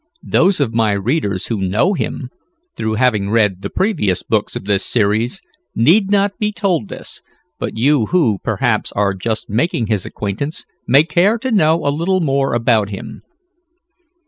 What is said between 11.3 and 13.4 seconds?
to know a little more about him.